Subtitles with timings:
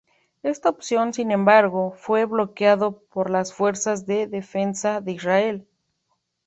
[0.41, 5.67] Esta opción, sin embargo, fue bloqueado por las Fuerzas de Defensa de Israel.